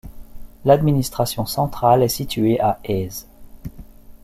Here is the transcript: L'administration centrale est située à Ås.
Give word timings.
L'administration 0.65 1.45
centrale 1.45 2.01
est 2.01 2.07
située 2.07 2.59
à 2.59 2.79
Ås. 2.89 3.27